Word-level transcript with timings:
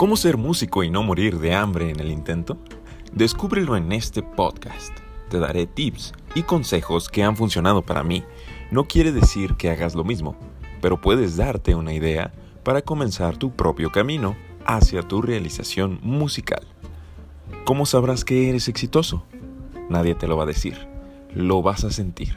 ¿Cómo 0.00 0.16
ser 0.16 0.38
músico 0.38 0.82
y 0.82 0.88
no 0.88 1.02
morir 1.02 1.38
de 1.40 1.54
hambre 1.54 1.90
en 1.90 2.00
el 2.00 2.10
intento? 2.10 2.56
Descúbrelo 3.12 3.76
en 3.76 3.92
este 3.92 4.22
podcast. 4.22 4.96
Te 5.28 5.38
daré 5.38 5.66
tips 5.66 6.14
y 6.34 6.44
consejos 6.44 7.10
que 7.10 7.22
han 7.22 7.36
funcionado 7.36 7.82
para 7.82 8.02
mí. 8.02 8.24
No 8.70 8.84
quiere 8.84 9.12
decir 9.12 9.56
que 9.56 9.68
hagas 9.68 9.94
lo 9.94 10.02
mismo, 10.02 10.36
pero 10.80 11.02
puedes 11.02 11.36
darte 11.36 11.74
una 11.74 11.92
idea 11.92 12.32
para 12.62 12.80
comenzar 12.80 13.36
tu 13.36 13.50
propio 13.50 13.92
camino 13.92 14.36
hacia 14.64 15.02
tu 15.02 15.20
realización 15.20 15.98
musical. 16.00 16.66
¿Cómo 17.66 17.84
sabrás 17.84 18.24
que 18.24 18.48
eres 18.48 18.68
exitoso? 18.68 19.26
Nadie 19.90 20.14
te 20.14 20.28
lo 20.28 20.38
va 20.38 20.44
a 20.44 20.46
decir, 20.46 20.78
lo 21.34 21.60
vas 21.60 21.84
a 21.84 21.90
sentir. 21.90 22.36